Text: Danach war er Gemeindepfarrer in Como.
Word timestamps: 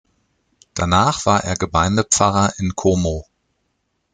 Danach 0.73 1.27
war 1.27 1.43
er 1.43 1.53
Gemeindepfarrer 1.57 2.53
in 2.57 2.75
Como. 2.75 3.27